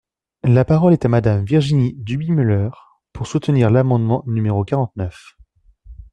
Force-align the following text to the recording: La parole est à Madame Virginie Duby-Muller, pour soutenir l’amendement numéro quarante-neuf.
La 0.45 0.65
parole 0.65 0.93
est 0.93 1.05
à 1.05 1.09
Madame 1.09 1.45
Virginie 1.45 1.93
Duby-Muller, 1.95 2.71
pour 3.13 3.27
soutenir 3.27 3.69
l’amendement 3.69 4.23
numéro 4.25 4.63
quarante-neuf. 4.65 5.37